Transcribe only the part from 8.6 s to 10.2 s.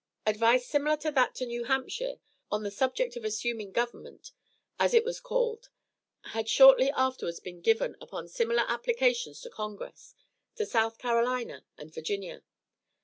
applications to Congress,